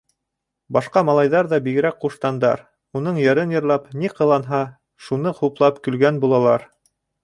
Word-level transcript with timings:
Башҡа 0.77 1.03
малайҙар 1.09 1.49
ҙа 1.51 1.59
бигерәк 1.67 1.99
ҡуштандар, 2.07 2.65
уның 3.01 3.21
йырын 3.27 3.55
йырлап, 3.59 3.89
ни 4.01 4.13
ҡыланһа, 4.19 4.67
шуны 5.11 5.39
хуплап 5.43 5.83
көлгән 5.89 6.23
булалар. 6.27 6.73